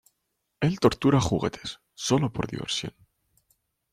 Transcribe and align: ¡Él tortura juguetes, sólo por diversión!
¡Él 0.61 0.79
tortura 0.79 1.21
juguetes, 1.21 1.79
sólo 1.93 2.33
por 2.33 2.47
diversión! 2.47 2.95